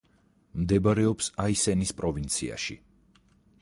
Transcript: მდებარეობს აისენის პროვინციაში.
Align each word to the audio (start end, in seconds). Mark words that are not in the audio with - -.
მდებარეობს 0.61 1.29
აისენის 1.45 1.95
პროვინციაში. 2.03 2.83